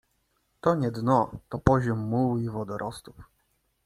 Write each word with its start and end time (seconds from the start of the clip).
To 0.61 0.71
nie 0.75 0.91
dno. 0.91 1.31
To 1.49 1.59
poziom 1.59 1.99
mułu 1.99 2.37
i 2.39 2.49
wodorostów. 2.49 3.15